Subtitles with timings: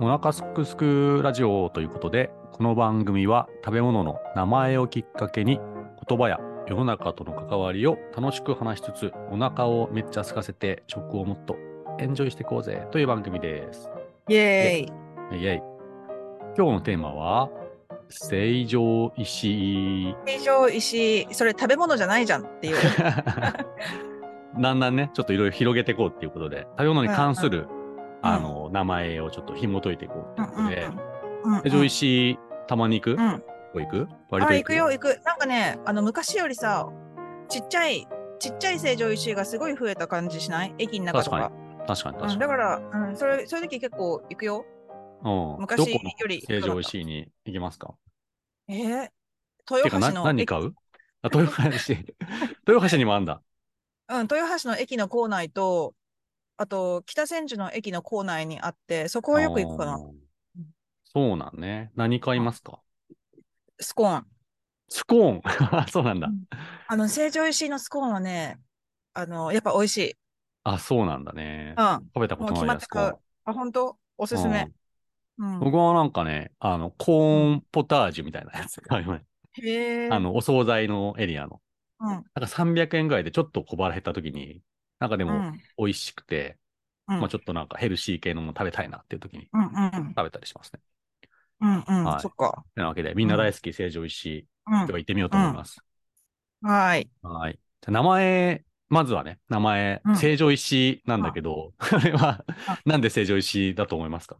[0.00, 5.60] お腹すくすくラジオということで、この番組は食べ物の名前をきっかけに
[6.08, 11.56] 言葉や世の中との関わりを楽しく話しつつ、お腹をめっちゃ空かせて食をもっと
[12.00, 13.88] エンジョイしていこうぜという番組です。
[14.28, 15.40] イエーイ。
[15.40, 15.62] イェイ。
[16.56, 17.50] 今日のテーマは、
[18.08, 20.16] 成城石井。
[20.26, 22.76] 成城石井、それ食べ物じゃないじゃんっていう。
[24.60, 27.83] だんだんね、ちょっといろいろ広げていこうっていうことで、食べ物に関する、うん
[28.24, 30.88] あの、名前をちょっと紐解いていこうってことで、
[31.44, 33.44] うん石井、たまに行く、うん。
[33.74, 34.08] 行く？
[34.10, 34.74] あ、割と行く？
[34.74, 35.20] よ、行く。
[35.24, 36.88] なんかね、あの、昔よりさ、
[37.50, 40.74] ちっちゃい、ちっちゃい成城石井がすごい増えた感じしない？
[40.78, 41.52] 駅の中とか。
[41.52, 42.38] うん、確かに確かに。
[42.38, 44.64] だから、うん、それ、そういう時結構行くよ。
[45.22, 47.94] うん、昔より成城石井に行きますか？
[48.68, 49.08] えー、
[49.70, 50.74] 豊橋の駅何買う？
[51.20, 51.94] あ、豊橋。
[52.72, 53.42] 豊橋にもあんだ。
[54.08, 55.94] うん、豊橋の駅の構内と、
[56.56, 59.98] あと、北千住の駅の構内にあって、そこはよく行くかな。
[61.04, 61.92] そうなんね。
[61.94, 62.80] 何買いますか？
[63.80, 64.26] スコーン。
[64.88, 66.32] スコーンあ そうなんだ。
[66.86, 68.60] あの、成城石井のスコーンはね、
[69.14, 70.16] あの、やっぱ美味しい。
[70.64, 71.74] あ、そうなんだね。
[71.76, 72.10] うん。
[72.14, 73.18] 食べたことないやスコーンまって買う。
[73.44, 73.98] あ、本当？
[74.16, 74.70] おすすめ。
[75.38, 75.60] うん。
[75.60, 79.22] 僕はなんかね、あの、コーンポタージュみたいなやつ買いまし
[79.62, 80.08] へ。
[80.10, 81.60] あ、の、お惣菜のエリアの。
[82.00, 82.08] うん。
[82.08, 84.60] なんか300円ぐらいでちょっと小腹減った時に、
[85.00, 85.60] なんかでもうん。
[85.78, 86.56] 美味しくて、
[87.08, 87.20] うん。
[87.20, 90.14] まあちょっとなんかヘルシー系のもの食べたいなっていう時にうんうん。
[90.16, 90.80] 食べたりしますね。
[91.60, 92.04] うんうん。
[92.04, 92.64] はいそっか。
[92.74, 95.80] というわけで、みんな大好き成城石井、う今日は行ってみようと思います。
[96.62, 96.66] ん。
[96.68, 97.08] はい。
[97.22, 97.52] はい。
[97.52, 104.36] じゃあ名前、まずはね、名前、うん成城石井なんだけど、 これはあ、なんで成城石井だと思いますか？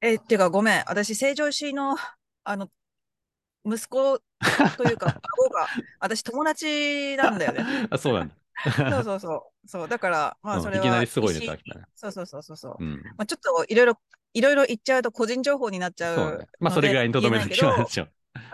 [0.00, 0.84] え、っていうかごめん。
[0.86, 1.96] 私、成城石井の、
[2.44, 2.70] あの、
[3.64, 4.18] 息子
[4.76, 5.06] というか、
[5.38, 5.66] 孫が、
[6.00, 7.88] 私友達なんだよね。
[7.90, 8.34] あそうなんだ。
[8.64, 9.42] そうそうそう。
[9.66, 9.88] そう。
[9.88, 10.82] だから、まあ、それは。
[10.82, 11.84] うんいきなりすごいネタ来たね。
[11.94, 12.76] そうそうそうそうそう。
[12.78, 13.02] うん。
[13.16, 14.00] まあ、ちょっといろいろ、
[14.34, 16.46] いろいろ言っちゃうと個人情報になっちゃうそうね。
[16.60, 18.08] まあ、それぐらいにとどめておきましょう。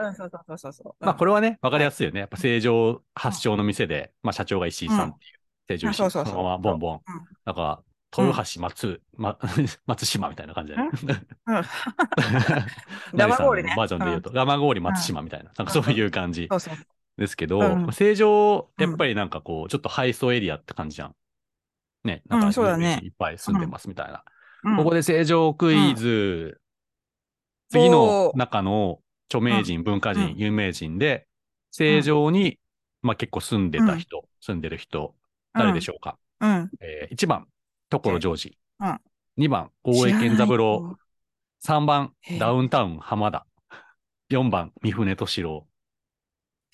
[0.05, 1.05] うん、そうそうそうそうそう。
[1.05, 2.21] まあ、これは、はね、わかりやすいよね。
[2.21, 6.95] やっぱ成城発祥の店で、まあ、社長が石井さんっていう、成城石井、あそうそうそうのままボンボン。
[6.95, 7.03] うん
[7.45, 7.83] だから、
[8.17, 9.39] 豊橋松、ま、
[9.87, 10.91] 松島みたいな感じだね。
[11.47, 11.65] うん。
[13.15, 16.75] ナリさんの蒲郡ねバージョンで言うと、蒲郡松島みたいな、なんかそういう感じそうそう。
[17.17, 21.15] ですけど、うん成城、やっぱりなんかこう、ちょっと配送エリアって感じじゃん。
[22.05, 24.23] ね、なんかうんそうだねいっぱい住んでますみたいな。
[24.65, 26.61] うんここで成城クイズ、
[27.69, 31.27] 次のおー中の著名人、文化人、うん有名人で、
[31.71, 32.59] 成城に、
[33.03, 35.15] まあ結構住んでた人、住んでる人、
[35.53, 36.71] 誰でしょうか、うん。
[36.81, 37.47] えー、1番、
[37.91, 38.59] 所ジョージ。
[38.81, 39.01] うん
[39.39, 40.97] 2番、大江健三郎。
[41.61, 43.47] 知らない3番ダウンタウン浜田。
[44.31, 45.67] 4番、三船敏郎。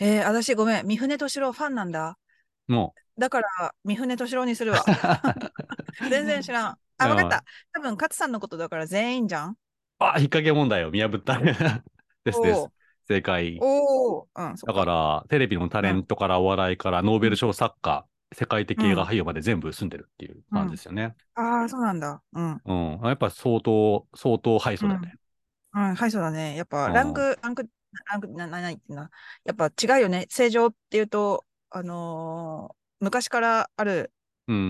[0.03, 0.87] えー、私ごめん。
[0.87, 2.19] 三船敏郎ファンなんだ。
[2.67, 4.81] もだから、三船敏郎にするわ。
[4.81, 4.83] う。
[6.11, 6.77] 全然知らん。
[6.99, 7.45] あ、わかった。
[7.73, 9.57] 多分、勝さんのことだから全員じゃん。
[10.01, 11.39] あ、引っ掛け問題を見破った。
[12.25, 12.67] ですです。
[13.07, 13.59] 正解。
[13.61, 14.29] おお。
[14.35, 14.85] うん、そだっか。
[14.85, 21.15] から、テレビのタレントからお笑いからノーベル賞作家、世界的映画俳優まで全部住んでるっていう感じですよね。
[21.37, 22.21] ああ、そうなんだ。
[22.33, 22.61] うん。
[22.65, 23.01] うん。
[23.05, 25.15] やっぱ相当、相当ハイソだよね。
[25.75, 26.57] うん、はい、そうだね。
[26.57, 27.69] やっぱ、ランク、ランク、
[28.29, 29.11] な、な、ないってな。
[29.45, 30.27] やっぱ違うよね。
[30.31, 34.13] 正常っていうと、あのー昔からある、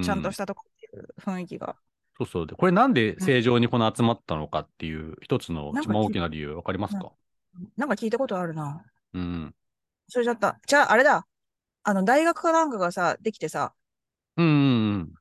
[0.00, 1.76] ちゃんとしたとこっていう雰囲気が。
[2.18, 2.46] そうそう。
[2.46, 7.12] で、これなんで正常にこの集まったのかっていう一つの一番大きな理由わかりますか
[7.76, 8.84] なんか聞いたことあるな。
[9.14, 9.54] うん。
[10.08, 10.60] それじゃった。
[10.66, 11.26] じゃあ、あれだ。
[11.84, 13.74] あの、大学かなんかがさ、できてさ、
[14.36, 15.14] うんうんうん。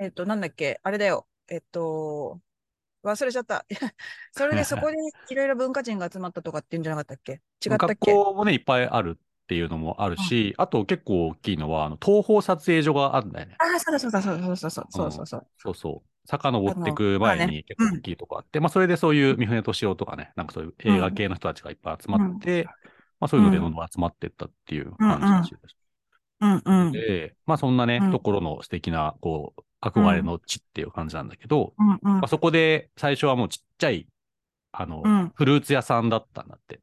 [0.00, 1.26] えっと、なんだっけ、あれだよ。
[1.48, 2.40] えっと、
[3.10, 3.64] 忘れちゃった。
[4.32, 4.96] それでそこで
[5.30, 7.32] いろいろ文化人が集まったとかっていうんじゃなかったっけ？
[7.32, 7.40] 違っ
[7.70, 13.56] たっ学け校もね、いっぱいあるっていうのもあるし、あと結構大きいのは、あの東宝撮影所があるんだよね。
[13.58, 15.46] ああ、そうだそうだそうだそうそうそうそうそう。
[15.56, 16.28] そうそう。
[16.28, 22.64] 遡っていく前に結構大きいとこあって、まあそれでそういう三船敏郎とかね、なんかそういう映画系の人たちがいっぱい集まって、
[23.20, 25.76] まあそういうのでどんどん集まっていったっていう感じらしいです。
[26.40, 26.92] うんうん。
[26.92, 34.06] で、まあそんなね、うんところの素敵な、こう、憧れの地っていう感じなんだけど、うんうんまあ、そこで最初はもうちっちゃい、
[34.72, 36.80] あの、うんフルーツ屋さんだったんだって。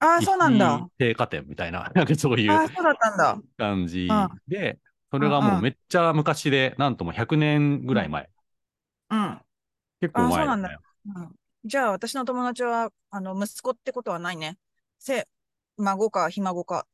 [0.00, 0.88] ああ、そうなんだ。
[0.98, 3.38] 石井青果店みたいな、 なんかそういうああ、そうだったんだ。
[3.56, 4.78] 感じうんで、
[5.10, 8.30] それがもうめっちゃ昔で、なんとも100年ぐらい前。
[9.10, 9.40] うん。
[10.00, 10.80] 結構前だねあそうなんだ。
[11.06, 14.56] うんじゃあ、私の友達は、あの、息子ってことはないね。
[14.98, 15.28] せ、
[15.76, 16.86] 孫か、ひ孫か、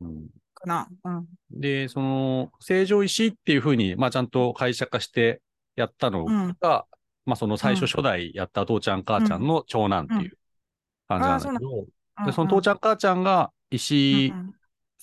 [0.00, 0.88] うんかな。
[1.04, 1.26] うん。
[1.50, 5.40] で、その、成城石井っていうふうに、まあちゃんと会社化して
[5.76, 6.86] やったのうんが、
[7.24, 10.38] まあその最初うん初代やった父ちゃん母ちゃんの長男っていう
[11.08, 11.86] 感じなんだけど、
[12.26, 14.54] で、その父ちゃゃん母ちゃんが石井ん。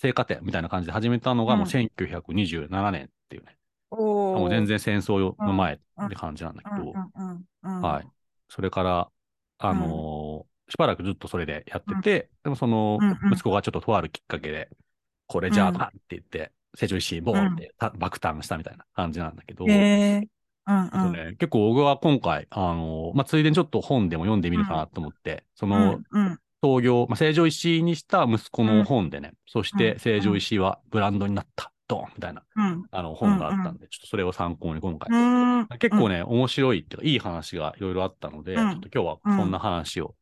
[0.04, 3.58] 青果店みたいな感じで始めたのがもううん1927年っていうね。
[3.92, 5.78] もう全然戦争の前っ
[6.10, 7.82] て感じなんだけど、うんうんうんうん。
[7.82, 8.08] はい。
[8.50, 9.10] それから、
[9.58, 14.68] あのーしばらくずっとそれでやってて、でもそのうんうん息子がちょっととあるきっかけで、
[15.28, 20.28] これじゃあ、うんって言って、成長石ボーンってた爆誕したみたいな感じなんだけど、へえ。
[20.68, 25.72] うんえっとね、結構僕は今回、あのーまあ、ついでにちょっと本でも読んでみるかなと思って、そうん。
[25.72, 26.40] の、うん。
[26.64, 32.84] 創業、まあ、成城石井にした息子の本でね、そしうんて成城石井はブランドになった、ドンみたいな、うん。
[32.90, 35.68] あの、本があったんで、ちょっとそれを参考に今回、うん。
[35.78, 40.16] 結構ね、面白いっていうか、いい話がいろいろあったので、うんちょっと今日はそんな話を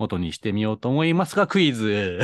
[0.00, 2.20] 元にしてみようと思いますが、クイズ。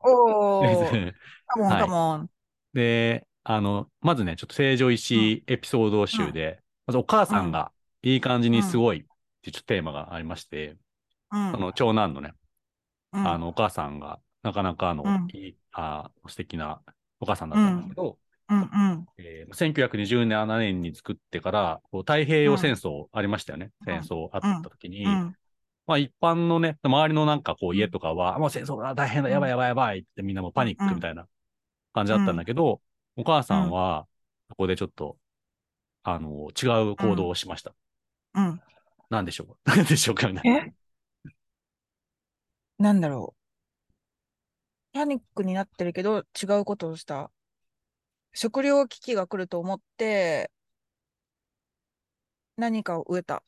[0.00, 1.06] おー。
[1.06, 1.14] ズ
[1.46, 2.30] カモン、はいカモン。
[2.72, 7.70] で、あの、まずね、ちょっと成城石井エピソード集で、まずお母さんが
[8.02, 9.00] いい感じにすごいっ
[9.42, 10.76] ていうちょっとテーマがありまして、
[11.30, 11.52] うん。
[11.52, 12.32] その長男のね、
[13.12, 16.80] うんあの、お母さんが、なかなかあの、うんいい、あ素敵な
[17.20, 19.06] お母さんだったんですけど、うんうん。
[19.18, 23.70] えー1927年に作ってから、こう太平洋戦争ありましたよね。
[23.86, 25.34] うん戦争あった時に、うん。
[25.88, 31.26] まあ一般のね、周りのなんかこううん家とかは、もう戦争だ、大変だ、うんやばいやばいやばいってみんなもうパニックみたいな
[31.94, 32.80] 感じだったんだけど、
[33.16, 34.06] お母さんは、
[34.50, 35.18] ここでちょっと、
[36.04, 37.74] あの、違う行動をしました。
[38.34, 38.60] うん。
[39.10, 39.70] なんでしょう？
[39.70, 40.60] か なんでしょうかみたいな。
[40.60, 40.72] え？
[42.78, 43.34] なんだろ
[44.94, 44.98] う。
[44.98, 47.30] パニックになってるけど、違うことをした。
[48.32, 50.50] 食糧危機が来ると思って、
[52.58, 53.42] 何かを植えた。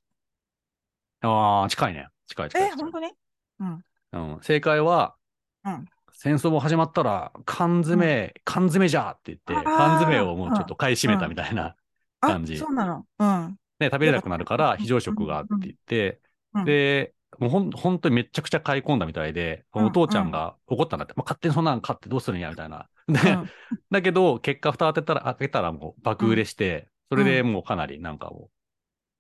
[1.23, 2.09] ああ、近いね。
[2.31, 3.13] 近い近いえ、本当に？
[3.61, 3.85] うん。
[4.13, 5.17] うん、正解は、
[5.65, 5.87] うん。
[6.13, 11.77] 戦争も始まったら、缶詰、缶詰じゃって言って、缶詰をもうちょっと買い占めたみたいな、
[12.21, 12.57] あ感、じ。
[12.57, 13.07] そうなの。
[13.19, 13.57] うん。
[13.79, 14.83] ね、食べれなくなるからうん。
[14.83, 16.21] 非常食があって言って、
[16.55, 19.87] うん、で、もうほん、本当にめちゃくちゃ買い込んだみたいで、うん。
[19.87, 22.89] お父ちゃんが怒ったんだって、まあ、勝手にそんなん買ってどうするんや、みたいな。
[23.91, 28.51] だけど、結果蓋当てたら、開けたらもう爆売れして、それでもうかなりなんかもう、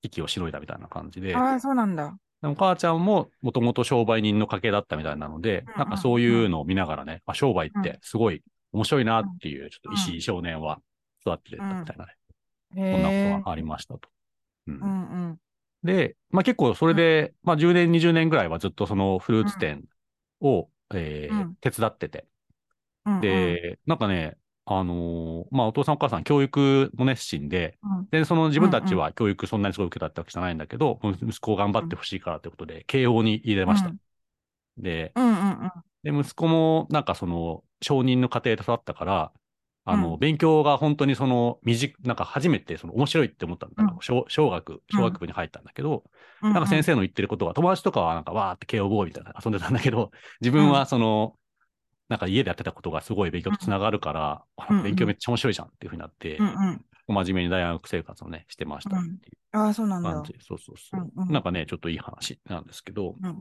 [0.02, 2.16] 息をしのいだみたいな感じで、ああ、そうなんだ。
[2.42, 8.42] でお母ちゃんももともと商売人の家系だったみたいなので、うんなんかそういうのを見ながらね、あ商売ってすごい
[8.72, 10.80] 面白いなっていう、ちょっと石井少年は
[11.26, 12.12] 育ってたみたいなね、
[12.76, 14.08] へそんなえことがありましたと。
[14.66, 14.74] うん。
[14.76, 14.86] うんう
[15.32, 15.38] ん。
[15.82, 19.84] で、まあ結構それで、まあ10年、20年ぐらいはずっとそのフルーツ店
[20.40, 21.54] を、えーうん。
[21.56, 22.26] 手伝ってて、
[23.06, 33.88] うんうん、で、なんかね、あのーまあお父さんお母さん教育も熱心で、うんで、その自分たちは教育そんなにすごい受けたってわけじゃないんだけど、息子を頑張ってほしいからってことで、慶応に入れました。
[33.88, 34.00] うん
[34.78, 35.72] で、うんうんうん。
[36.02, 39.32] で、息子もなんかその、商人の家庭で育ったから、
[39.84, 43.82] あの、うん勉強が本当にその、短なんか初めてその面白いって思ったんだ。
[43.84, 46.04] うん小小学、小学部に入ったんだけど、
[46.42, 50.10] ななんか先生の言ってることが、友達とかはなんかわーって慶応ボーイみたいな遊んでたんだけど、
[50.40, 51.36] 自分はその、
[52.10, 56.84] なんか家でやってたことがすごい勉強とつながるから、あうん勉強めっちゃ面白いじゃんっていうふうになって、うんうん。
[57.06, 59.16] 真面目に大学生活をね、してましたっていう
[59.52, 60.10] ああ、そうなんだ。
[60.10, 60.24] 感。
[60.24, 60.34] じ。
[60.40, 61.00] そうそうそう。
[61.00, 61.32] うんうん。
[61.32, 63.38] なんかね、ちょっといい話なんですけど、うん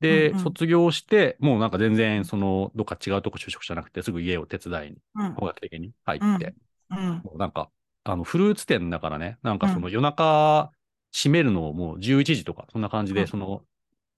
[0.00, 0.44] で、うんうん。
[0.44, 5.32] 卒業して、もうなんか全然、その、どっか違うとこ就職じゃなくて、すぐ家を手伝いに、うん。
[5.34, 6.54] 本格的に入って、
[6.90, 6.98] うん。
[7.24, 7.70] もうなんか、
[8.04, 10.70] あの、フルーツ店だからね、なんかその夜中
[11.12, 13.26] 閉めるのをもう11時とか、そんな感じで、うん。
[13.26, 13.62] その、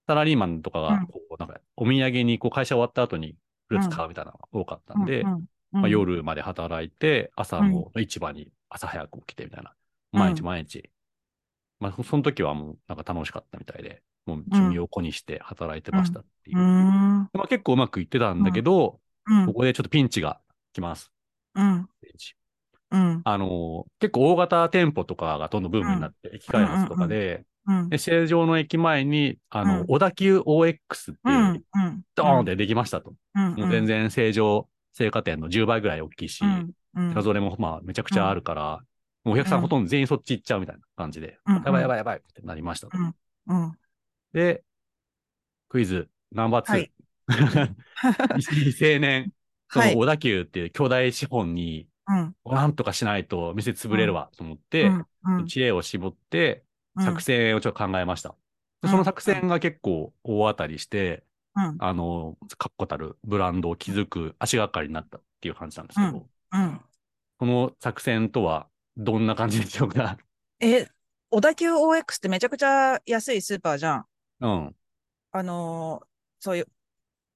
[0.07, 3.35] サラリーマンとかうん、がこう、なんか、お土産にこう会社終わった後にフ
[3.69, 9.73] ルーツ買うみたいなのが多かったんで、うんうんまあ、夜まで働いて、朝も市場に朝早く起きてみたいな。
[10.11, 10.45] 毎日うん。
[10.45, 10.89] 毎日。
[11.79, 16.57] まあ、そその時はもうなんか楽しかったみたいで、もう寿命を子にして働いてましたっていう。
[17.33, 19.45] まあ、結構うまくいってたんだけど、うん。
[19.45, 20.41] ここでちょっとピンチが
[20.73, 21.11] 来ます。
[23.23, 27.89] あのー結構大型店舗とかがどんどんブームになって、駅開発とかで、うん。
[27.89, 31.47] で、成城の駅前に、あの、うん小田急 OX ってういう、ん。
[31.47, 32.01] うん。
[32.15, 33.13] ドーンってできましたと。
[33.35, 33.55] うん。
[33.55, 34.69] もう全然成城
[34.99, 36.43] 青果店の10倍ぐらい大きいし。
[36.93, 38.79] 品ぞれもまあめちゃくちゃあるから、
[39.23, 42.97] もうお客さんうんほとんど全員そっち行っちゃうみたいな感じで、うんやばいやばいやばいってなりましたと。
[44.33, 44.63] で、
[45.69, 46.71] クイズナンバー2。
[46.71, 46.91] はい
[48.39, 49.33] 未成年、
[49.69, 52.35] そはいの小田急っていう巨大資本に、うん。
[52.45, 54.89] なんとかしないと店潰れるわと思って。
[55.47, 56.63] 知恵を絞って
[56.99, 58.29] 作戦をちょっと考えました。
[58.29, 58.35] うん
[58.81, 61.23] でその作戦が結構大当たりして、
[61.55, 61.77] うん。
[61.79, 66.81] あの、確固たるブランドを築く足がかりになったっていう感じなんですけど、うん。
[67.39, 70.17] この作戦とはどんな感じでしょうか
[70.59, 70.87] え、
[71.29, 74.05] 小田急 OX ってめちゃくちゃ安いスーパーじゃん。
[74.41, 74.75] うん。
[75.31, 76.07] あのー
[76.39, 76.67] そういう、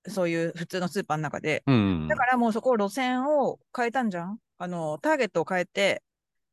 [0.07, 1.63] そういう普通のスーパーの中で。
[1.65, 2.07] うん。
[2.07, 6.03] だからもうそこ路線を変えたんじゃんあの、ターゲットを変えて、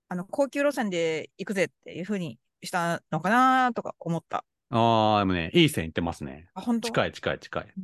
[0.08, 4.44] あの、高級路線で行くぜっていうふうにしたのかなとか思った。
[4.70, 6.48] ああ、でもね、いい線いってますね。
[6.54, 6.88] あ、本当？
[6.88, 7.74] 近い近い近い。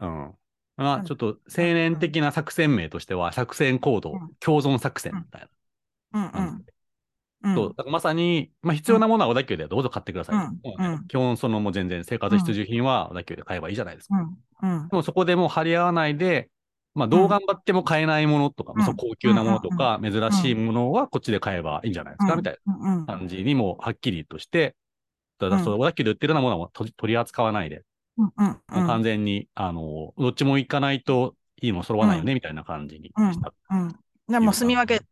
[0.00, 0.34] うんうん。
[0.76, 5.48] まあ、うんちょっと、青年的な作戦名としては、作戦行動うん、共存作戦みたい
[6.12, 6.64] なうん
[7.42, 7.54] うん。
[7.54, 10.36] そう、だからまさに、まあ必要なものは小田急でどうぞ買ってください。
[10.36, 14.14] うんもうんね基本そのもう全然生活必需品は小田急で買えばいいじゃないですか。
[14.62, 14.78] うん。
[14.80, 14.88] うん。
[14.88, 16.50] でもそこでもう張り合わないで、
[16.94, 18.84] まあどう頑張っても買えないものとか、うん。
[18.84, 22.58] そう高級なものとか、珍しいものはこっちで買えばいいんじゃないですか、みたい
[23.06, 23.16] な。
[23.18, 24.76] 感じにもはっきりとして、
[25.38, 27.82] ただその小田急で売ってるようなものは取取り扱わないで、
[28.68, 33.52] 完全に、あの、どっちも行かないといいの揃わないよね、みたいな感じにした。
[33.70, 33.88] うん。
[34.28, 35.04] でもう住み分け、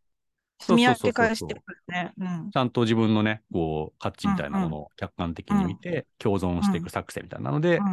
[0.59, 2.13] 住み分け返してるね。
[2.17, 2.51] うん。
[2.51, 7.85] ちゃんと自分のね、こう、価値みたいなものを客観的に見て、共存していく作戦みたいなので、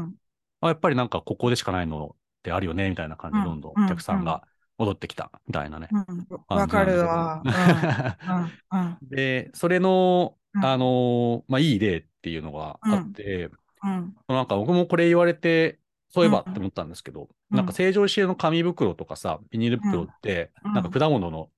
[0.62, 4.42] やっぱりなんかここでしかないのってあるよね、みたいな感じで、どんどんお客さんが
[4.78, 5.88] 戻ってきた、みたいなね。
[5.90, 6.26] うん。
[6.48, 7.42] わかるわ。
[9.02, 13.50] で、それの、うんあのーまあ、いい例っていうのがあって、
[13.82, 14.16] うん。
[14.28, 15.78] なんか僕もこれ言われて、
[16.10, 21.50] そういえばって思ったんですけど、うんなんか成城石井の紙袋とかさ、ビニール袋って、うんなんか果物の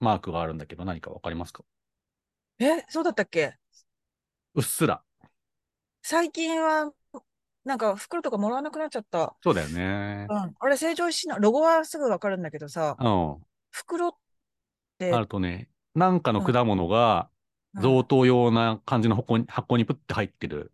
[0.00, 1.64] マークがあるんだけど、何かわかりますか？
[2.60, 3.56] え、そうだったっけ？
[4.54, 5.02] うっすら。
[6.02, 6.92] 最近は、
[7.64, 9.34] なんか袋とかもらわなくなっちゃった。
[9.42, 10.34] そうだよねう。
[10.34, 10.54] ん。
[10.58, 13.36] あれ、成城石井のロゴはすぐわかるんだけどさ、うん。
[13.70, 14.12] 袋っ
[14.98, 17.28] て、あるとね、なんかの果物が
[17.74, 20.72] うん贈答用な感じの箱に箱にプッて入ってる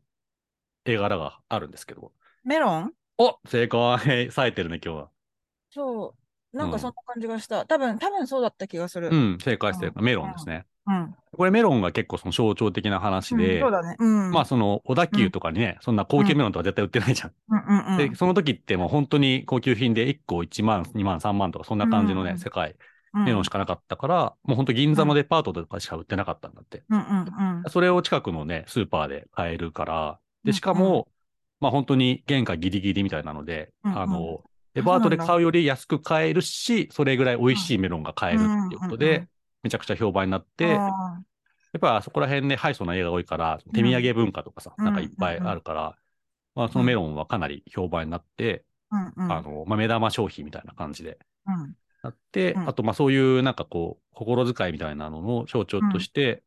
[0.84, 2.12] 絵柄があるんですけど。
[2.44, 2.92] メロン？
[3.18, 5.10] お正解 冴えてるね、今日は。
[5.70, 6.14] そ
[6.52, 6.56] う。
[6.56, 7.66] なんかそんな感じがした。
[7.66, 9.08] 多分、多分そうだった気がする。
[9.08, 9.14] う。
[9.14, 10.02] ん、正解正解。
[10.02, 10.66] メロンですね。
[10.86, 11.14] うん。
[11.36, 13.96] これメロンが結構その象徴的な話で、うんそうだね。
[13.98, 14.30] うん。
[14.30, 17.32] まあその小田急とかにね、そんな高級メロンとか絶対売ってないじゃん。
[17.48, 18.10] うんうんうん。
[18.10, 26.82] で、その時ってもう本当に高級品で1個1万、2万、3万とかそんな感じのね、うん世界うんメロンしかなかったから、もう本当銀座のデパートとかしか売ってなかったんだって。
[27.68, 31.06] それを近くのね、スーパーで買えるから、で、うんしかも、
[31.60, 34.42] まあ本当に原価ギリギリみたいなので、あの、
[34.74, 39.28] デパートで買うより安く買えるし、それぐらい美味しいメロンが買えるっていうことで、
[39.64, 41.23] めちゃくちゃ評判になって、あ
[41.73, 45.99] やっぱそこら辺でハイソな家が多いから、手土産文化とかさ、うんなんかいっぱいあるから、
[46.54, 49.33] まあそのメロンはかなり評判になって、ーうんうん。
[49.33, 56.42] あの、まあ目玉商品みたいな感じでうんなって、うんあとまあそういうなんかこう、心遣いみたいなのの象徴として、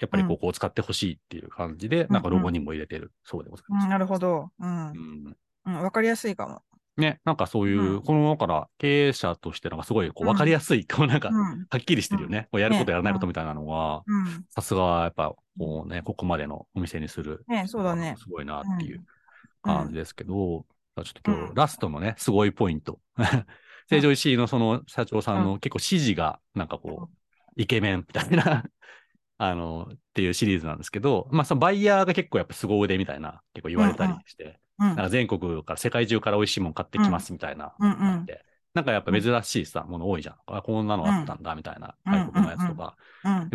[0.00, 3.84] やっぱりここを使ってほしいっていう感じで、なんかロゴにも入れてるそうでございます。
[3.84, 3.90] うん。
[3.90, 4.50] なるほど。
[4.58, 4.92] うんう。
[4.92, 5.36] ん
[5.66, 5.82] うん。
[5.82, 6.62] わかりやすいかも。
[6.98, 11.66] ね、なんかそういう、うんこの、だから経営者としてなんかすごいこう分かりやすい、こうなんか、うん。
[11.70, 12.48] はっきりしてるよね。
[12.50, 14.44] こうやることやらないことみたいなのは、うん。
[14.50, 17.44] さすがやっぱ、こうね、ここまでのお店にする。
[17.48, 18.16] ねそうだね。
[18.18, 19.04] すごいなっていううん
[19.62, 20.64] 感じですけど、ちょ
[21.02, 22.98] っと今うん日ラストのね、すごいポイント。
[23.88, 27.16] 成城石井のその社長さんの結構指示が、なんかこう、
[27.56, 28.64] イケメンみたいな、
[29.38, 37.90] あの、っていうシリーズなんですけど、まあそのバイヤーが結構やっぱ凄腕みたいな、結構言われたりして、うんなんか全国から世界中から美味しいもの買ってきますみたいな、うん。
[37.90, 38.44] うんあって。
[38.74, 40.36] なんかやっぱ珍しいさ、もの多いじゃん。
[40.46, 42.12] あ、こんなのあったんだ、みたいな、うん。
[42.12, 42.96] 外国のやつとか。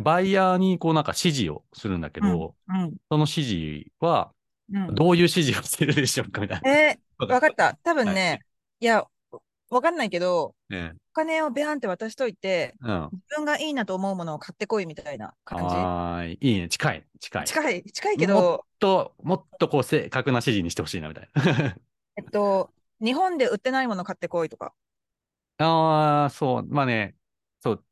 [0.02, 2.94] バイヤーにこうなんか指示をするんだけど、うん。
[3.10, 4.32] その指示は、
[4.72, 4.96] うん。
[4.96, 6.72] どういう指示をしてるでしょうかみたいな。
[6.72, 7.78] えー、わかっった。
[7.84, 8.42] 多分ね、
[8.80, 9.06] いや、
[9.74, 10.76] わかんないけど、た。
[10.76, 13.14] ねお金をベアンって渡しといて、うん。
[13.14, 16.38] 自分がいいなと思うものを買ってこいみたいな感はーい。
[16.42, 16.70] いいね。
[16.70, 17.08] 近い。
[17.20, 17.52] 近い。
[17.54, 17.60] じ。
[17.60, 21.78] 近い、近いけもっど、と、もっとこう正確な指示にしてほしいな、みたいな。
[22.18, 24.74] えっと、日本で売ってないもの買ってこいとか。
[25.58, 26.64] ああ、そう。
[26.68, 27.16] まあね、
[27.62, 27.86] そう。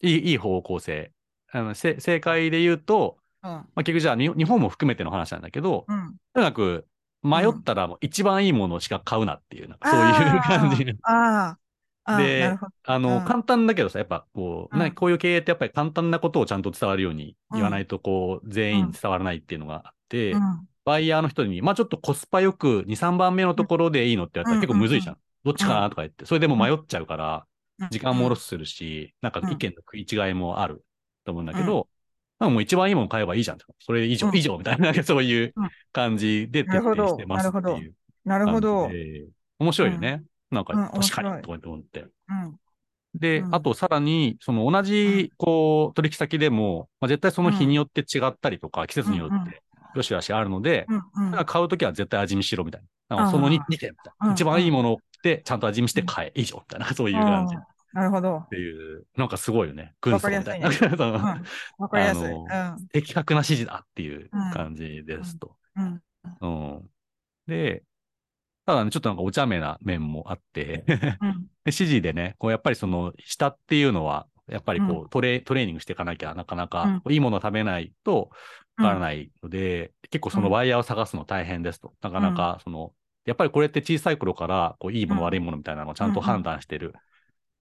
[0.00, 1.12] いい、いい方向性。
[1.50, 3.68] あの、せ正解で言うと、うん。
[3.74, 6.18] まあ、結局じゃあに日本も含めての話なんだけど、うん。
[6.34, 6.88] とにかく
[7.22, 10.86] 迷ったらもう一番いいものしか買うなっていう、なんかそういう感じ。
[11.02, 11.56] あ
[12.04, 12.16] あ。
[12.16, 12.56] で。
[12.84, 20.68] あの、うん簡単だけどさ、やっぱこう、うんね、こういう経営ってやっぱり簡単なことをちゃんと伝わるように言わないと、こう、全員に伝わらないっていうのがあって、うん。
[20.84, 25.18] バイヤーの人に、まあちょっとコスパよく2、3番目のところでいいのって言われたら結構むずいじゃん。
[25.44, 27.46] どっちかなとか言って、それでも迷っちゃうから、
[27.90, 30.84] 時間もロスするし、なんか意見の食い違いもある
[31.24, 31.88] と思うんだけど、
[32.38, 33.58] なんかもう一番いいもの買えばいいじゃん。
[33.80, 38.90] それ以上、うん以上みたいな、そういううん感じで徹底してますっていうなるほど。
[39.58, 40.22] 面白いよね。
[40.50, 42.02] なんかうん確かにと思って。
[42.02, 42.56] うん。
[43.14, 49.62] で、うんあとさらに、その同じ、こう、取引先でも、まあ、絶対その日によって違ったりとか、季節によって、
[49.96, 51.30] よしあしあるので、うん。
[51.32, 53.30] うん買うときは絶対味見しろみたいな。
[53.30, 54.34] その 2, あー2点みたいうんな。
[54.34, 57.56] 一番いいものってちゃんと味見して買え、以上みたいな、そういう感じ
[57.92, 58.44] なるほど。
[58.50, 59.94] ていう、なんかすごいよね。
[60.00, 60.66] 軍曹みたいな。
[60.66, 61.44] わその うん。
[61.78, 62.34] わかりやすい。
[62.92, 65.56] 的確な指示だっていう感じですと。
[65.76, 66.02] うん。
[66.40, 66.46] う
[66.80, 66.90] ん。
[67.46, 67.82] で、
[68.66, 70.84] ただね、ちょっとなんかお茶目な面もあって、
[71.64, 78.30] 指示でね、こうやっぱりその下っていうのは、やっぱりこう、うトレトレーニングしていかなきゃなかなか、うんいいものを食べないと
[78.76, 81.94] わからないので、結構そのワイヤーを探すの大変ですと。
[82.02, 82.92] なかなかその、
[83.24, 86.94] やっぱりこれって小さい頃から、こう、いいもの、うん悪いものみたいなのをちゃんと判断してる、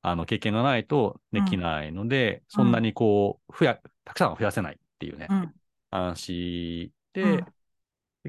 [0.02, 2.42] あの、経験がないとできないので、うん。
[2.50, 5.54] そんなにこう、増や、たくさんは増やせないっていうね、うん。
[5.92, 7.46] 話で、うん。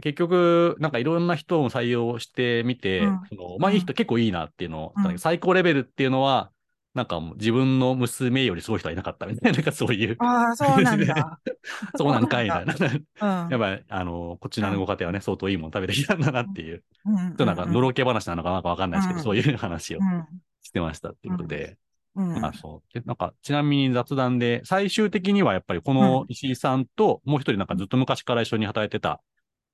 [0.00, 3.20] 結局、なんかいろんな人を採用してみて、うん。
[3.28, 6.50] そのまあいい人結構いいなっていうのを、最高レベルっていうのは、
[6.94, 11.40] なんか自分の娘よりすごい人はいなかったみたいな、なんかそういう、ああ、そうなんだ。
[11.96, 12.75] そうなんかいみたいな。
[12.75, 13.50] うん。
[13.50, 17.16] やっぱり、あの、こちらのご家庭はね、相当いいもの食べてきたんだなっていう、うん。
[17.16, 19.25] ちょっとなんか、のろけ話なのかなんかわかんないですけど、うん。
[19.25, 19.98] そういう話を。
[19.98, 20.26] うん。
[20.68, 21.78] してましたっていうことで、
[22.14, 22.40] うん。
[22.40, 22.94] まあそう。
[22.94, 29.22] でなんか、ちなみに雑談で、最終的にはやっぱりこの石井さんと、もう一人なんかずっと昔から一緒に働いてた、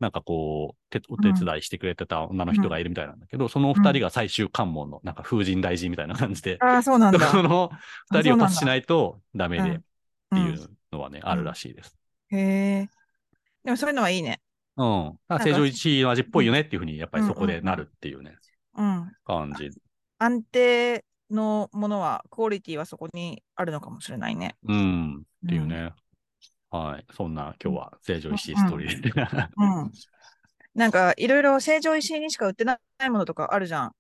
[0.00, 7.18] なんかこう、てお手伝いしてくれてた女の人がいるみたいなんだけど、その二人が最終関門の、なんか風神大臣みたいな感じで、ああ、そうなんだ。
[7.28, 7.70] その
[8.12, 9.80] 二人をパスしいないとダメでって
[10.32, 11.96] うんいうのはね、あるらしいです。
[12.30, 12.88] へえ。
[13.64, 14.40] でもそういうのはいいね。
[14.76, 15.18] うん。
[15.28, 18.36] 成城石井の味っぽいよねっていうふうに、やっぱりそこでなるっていうね、
[18.76, 19.12] うん。
[19.24, 19.70] 感じ。
[20.18, 24.56] 安定のものは、クオリティはそこにあるのかもしれないね。
[24.66, 25.26] うん。
[25.46, 25.92] っていうね。
[26.70, 27.06] はい。
[27.14, 29.10] そんな今日は成城石井ストーリーで。
[29.56, 29.92] うん。
[30.74, 33.92] なんか、いろいろ成城石井にしか売ってないものとかあるじゃん。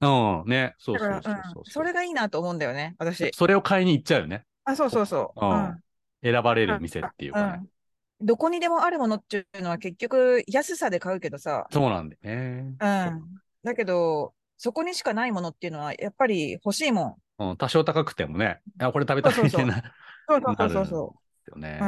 [0.00, 0.06] う
[0.46, 0.48] ん。
[0.48, 0.74] ね。
[0.78, 3.30] そうそうそうそううん、それがいいなと思うんだよね、私。
[3.34, 4.44] それを買いに行っちゃうよね。
[4.64, 5.40] あ、そうそうそう。
[5.40, 5.80] うんうん
[6.22, 7.60] 選ばれる店っていうかね。
[8.20, 8.26] うん。
[8.26, 11.66] どこにでもあるものっていうのは結局安さで買うけどさ。
[11.70, 12.74] そうなんだよね。
[12.78, 13.22] うん。
[13.64, 17.50] だけど、そこにしかないものっていうのはやっぱり欲しいもん。
[17.50, 19.82] うん、多少高くてもね、あ、これ食べたいみたいな。
[20.28, 20.96] そうそうそうそうそ
[21.52, 21.80] よね。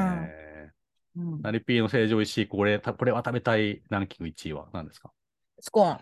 [1.14, 1.21] う。
[1.21, 5.12] うん、ナリピーの成城石井、これ、たこれは食べたいランキング1位は何ですか？
[5.61, 6.00] スコーン。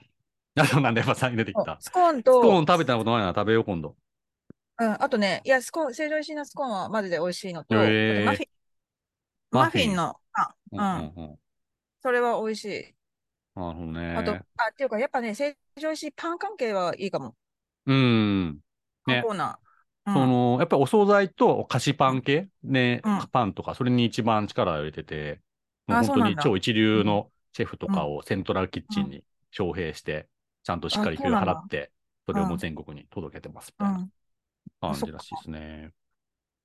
[0.60, 1.76] あ、そうなんだ、やっぱ3位出てきた。
[1.80, 3.96] スコーンスコーと、ン食べたことないな、食べよう、今度。
[4.78, 8.46] うん、あとね、いや、スコーン、成城石井のスコーンはマジで美味しいのと、へーあとマフィン、
[9.50, 11.38] マフィンのパうんン、うん、うんうん。
[12.00, 12.94] それは美味しい。
[13.60, 14.00] なるほどね。
[14.12, 17.36] あと、あ、っていうか、やっぱね、成城石井パン関係はいいかも。
[17.86, 18.60] うん。
[19.06, 20.10] ねコーナー。
[20.10, 25.40] うんその、やっぱりお惣菜と菓子パン系、ね、うんパンとか、それに一番力を入れてて、
[25.86, 30.28] もう本当に超一流のシェフとかをセントラルキッチンに招聘して、
[30.64, 31.92] ちゃんとしっかり給料払って、
[32.26, 34.12] それをもう全国に届けてますみたいなうん。
[34.80, 35.92] 感じらしいですね。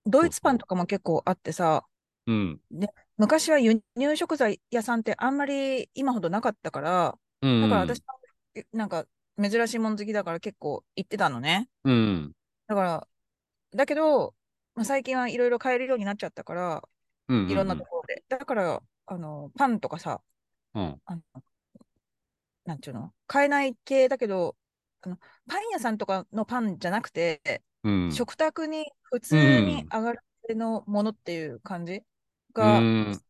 [0.08, 1.86] ドイツパンとかも結構あってさ、
[2.28, 2.62] うん。
[3.18, 7.62] 昔は輸入食材屋さんってあんまり今ほどなかったから、うん。
[7.62, 8.04] だから私、
[8.74, 9.06] なんか
[9.42, 11.70] 珍しいもの好きだから結構行ってたのね。
[11.84, 12.34] うん。
[12.68, 13.08] だから、
[13.76, 14.34] だけど、
[14.76, 16.84] まあ、最近はいろいろ買えるようになっちゃったから、
[17.30, 17.52] うんうんうん。
[17.52, 18.24] いろんなところで。
[18.28, 20.22] だから、あの、パンとかさ、
[20.74, 21.02] うん。
[21.06, 21.22] あの、
[22.66, 23.14] なんていうの？
[23.28, 24.56] 買えない系だけど、
[25.02, 28.12] あの、パン屋さんとかのパンじゃなくて、うん。
[28.12, 30.22] 食卓に普通に上がる
[30.56, 32.02] のものっていう感じ？
[32.56, 33.22] が、うん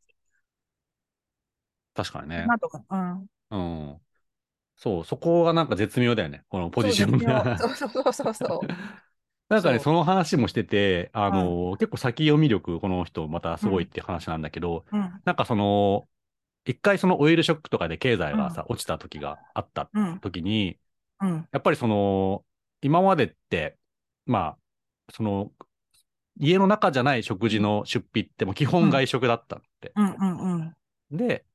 [1.93, 2.47] 確かにね。
[2.47, 2.95] なと思う。
[2.95, 3.27] うん。
[3.51, 3.57] う
[3.95, 4.01] ん。
[4.77, 6.43] そう、そこがなんか絶妙だよね。
[6.49, 7.57] このポジションが。
[7.59, 8.73] そうそうそうそうそう。
[9.49, 15.21] なんかね、その話もしてて、あの、結構先読み力、この人またすごいって話なんだけど、うん。
[15.25, 16.09] なんかその、
[16.65, 20.19] 一回そのオイルショックとかで経済がさ、落ちた時があったうん。
[20.21, 20.79] 時に、
[21.21, 21.47] うん。
[21.51, 22.45] やっぱりその、
[22.81, 23.77] 今までって、
[24.25, 24.57] ま
[25.09, 25.51] あ、その、
[26.39, 29.93] 家の中じゃない食事の出費って基本外食だったって。
[29.95, 30.15] うん。
[30.19, 30.61] うん。
[30.61, 30.75] うん。
[31.11, 31.45] で、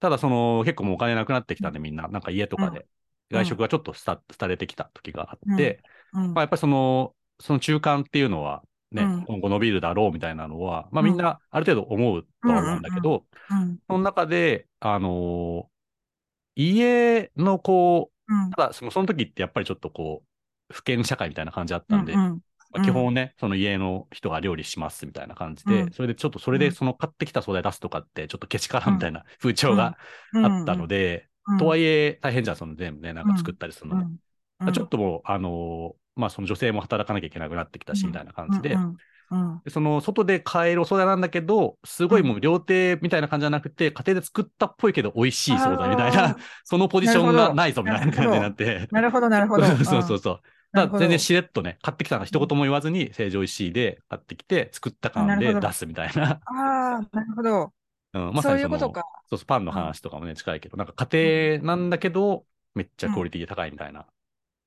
[0.00, 2.86] ただその、結構もうお金なくなってきたんでみんな、なんか家とかで、うん
[3.30, 5.82] 外食がちょっと廃廃れてきた時があって、
[6.12, 13.78] うんまあやっぱりその、その中間っていうのはね、うん今後伸びるだろうみたいなのは、まあうんみんなある程度思うとは思うんだけど、うん。
[13.88, 15.74] その中で、あのー
[16.56, 20.24] 家のこうんう、ただそのその時ってやっぱりちょっとこ
[20.70, 22.40] う、府県社会みたいな感じだったんで、うん。
[22.74, 25.90] まあ基本ね、その家の人が料理しますみたいな感じで、うん。
[25.92, 29.96] それでちょっとそれでその買ってきた素材出すとかって、ちょっとけしからんみたいな風潮が
[30.34, 34.06] あったので、とはいえ大変じゃん、その全部ね、なんか作ったりするので。
[34.60, 38.76] うん、ちょっともう、あのーまあその女性も働かなきゃいけなくなってきたし、うんみたいな感じで、
[39.68, 48.88] その外で買えるお惣菜なんだけど、すごいもう料亭みたいな感じじゃなくて、家庭で作ったっぽいけど美味しい惣菜みたいなあ、そのポジションがないぞみたいな感じになって。
[48.90, 49.64] なるほど、なるほど。
[49.84, 50.40] そうそうそう。
[50.74, 56.40] だ全然しれっとね、買ってきたのが一言も言わずに、成城石井で買ってきて、作った感で出すみたいな。
[56.44, 57.72] ああ、なるほど。
[58.14, 59.02] うん、まそういさにそうの、ことか。
[59.30, 64.06] そうそうパンの話とかもね、近いけど、なんか家庭なんだけど、めっちゃクオリティ高いみたいな。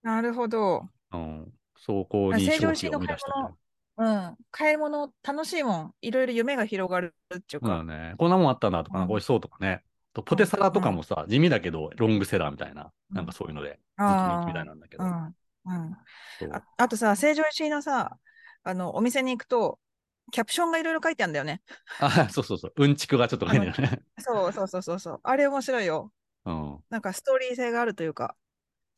[0.01, 0.85] なるほど。
[1.11, 1.53] うん。
[1.77, 3.51] そこに商品を生み出した。
[3.97, 4.37] うん。
[4.51, 5.93] 買い物楽しいもん。
[6.01, 7.67] いろいろ夢が広がるっていうか。
[7.67, 8.15] そうだね。
[8.17, 9.83] こんなもんあったんだとか、なんか美味しそうとかね。
[10.13, 15.03] とポテサラとかもさ、地味だけど、ロングセラーみたいな、なんかそういうので、ずっと人気みたいなんだけど。
[15.67, 16.53] うん。
[16.53, 18.17] ああとさ、成城石井のさ、
[18.63, 19.79] あの、お店に行くと、
[20.31, 21.61] キャプションがいろいろ書いてあるんだよね。
[21.99, 22.73] あ、そうそうそう。
[22.75, 24.01] うんちくがちょっと書いてるね。
[24.19, 25.19] そうそうそうそうそう。
[25.23, 26.11] あれ面白いよ。
[26.45, 26.83] うん。
[26.89, 28.35] なんかストーリー性があるというか。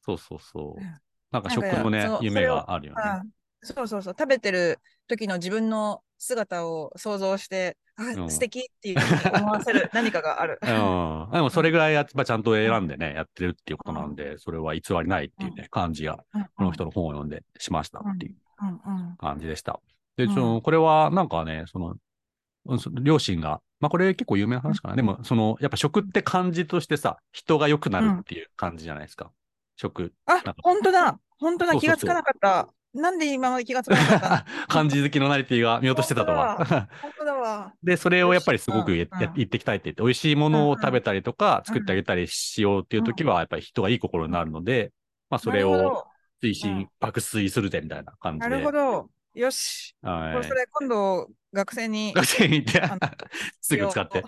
[0.02, 1.02] そうそうそううん。
[1.32, 3.30] なんか食のね夢があるよね。
[3.62, 8.98] うんそうそうそう、食べてる時の自分の姿を想像して、あ、うん素敵っていう
[9.36, 10.60] 思わせる 何かがある。
[10.62, 11.32] うん。
[11.32, 16.24] でもそれぐらいやっぱちゃんと選んでね、やってるっていうことなんで、それは偽りないっていうね、感じが、
[16.56, 18.36] この人の本を読んでしましたっていう
[19.18, 19.80] 感じでした。
[20.16, 21.96] で、うんその、これはなんかね、その、
[23.02, 24.96] 両親が、まあこれ結構有名な話かな。
[24.96, 29.32] でも、その、やっぱ食って感じとしてさ、人が良くなるっていう感じじゃないですか。
[29.76, 30.14] 食。
[30.26, 31.20] あか、本当だ。
[31.38, 31.76] 本当だ。
[31.76, 32.70] 気がつかなかった。
[32.94, 34.30] なんで今まで気がつかなかった？
[34.30, 36.88] の 感じ好きのナリティが見落としてたとは。
[37.02, 37.74] 本当だわ。
[37.84, 44.92] で、それをやっぱりすごくやうんや言っていきたいって言って、美味しいものを食べたりとか、うん作ってあげたりしようっていう時は、やっぱり人がいい心になるので、
[45.30, 46.06] まあそれを
[46.42, 48.50] 推う進ん、爆睡するぜみたいな感じで。
[48.50, 49.10] なるほど。
[49.36, 49.96] よし。
[50.02, 52.14] はいこれそれ今度学生に。
[52.14, 52.82] 学生に行って
[53.62, 54.24] すぐ使って。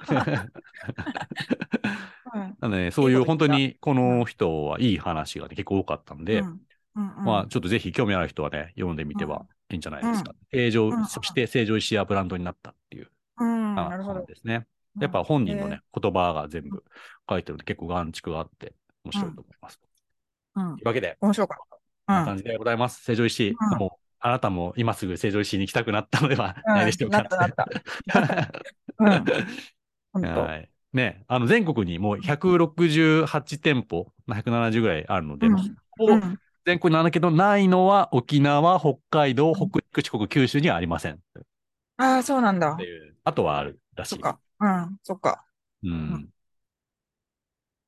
[2.34, 6.60] うんなので、そういう本当にこの人はいい話がね結構多かったんで、うん
[6.96, 7.26] うんうん。
[7.26, 10.34] まあちょっとぜひ興味ある人はね、読んでみてはいいんじゃないですか。
[10.52, 11.06] 正常、うん。
[11.06, 14.26] そして正常石やブランドになったっていううん、なるほど。
[14.26, 14.68] ですね。
[15.00, 16.00] やっぱ本人のね、え。
[16.00, 16.84] 言葉が全部
[17.30, 18.74] 書いてるので結構眼蓄があって
[19.06, 19.80] 面白いと思います。
[20.56, 20.76] ーうん。
[20.76, 21.78] というわけで、面白かった。
[22.08, 23.04] こんな感じでございます。
[23.04, 26.76] 成城石もうあなたも今すぐ成城石井に行きたくなったのではうん。
[26.76, 27.26] ないでしょうか。
[30.20, 30.70] はい。
[30.94, 35.78] ね、あの全国にもう168店舗、まあ170ぐらいあるので、うん
[36.66, 41.14] 全国にあるけど、ないのは沖縄、北海道、北陸、四国、九州にはありません。
[41.16, 41.18] っ
[41.98, 42.78] ああ、そうなんだ
[43.24, 44.16] あとはあるらしい。
[44.16, 44.40] そっか。
[44.60, 45.46] うん、そっか。
[45.84, 45.92] うん。
[45.92, 46.28] んっ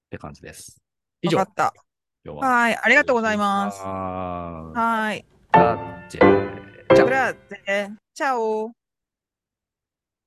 [0.09, 0.81] て感じです。
[1.21, 1.73] 以上、わかった。
[2.25, 2.47] 今日は。
[2.47, 3.79] はい、ありがとうございます。
[3.81, 5.19] ははい。
[5.19, 5.25] い。
[6.09, 7.33] じゃあ、じゃあ。
[8.13, 8.71] チャオ。